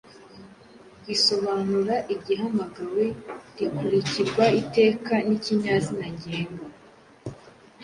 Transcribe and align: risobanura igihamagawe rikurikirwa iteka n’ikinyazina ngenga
risobanura 1.05 1.95
igihamagawe 2.13 3.05
rikurikirwa 3.59 4.45
iteka 4.61 5.13
n’ikinyazina 5.27 6.05
ngenga 6.15 6.65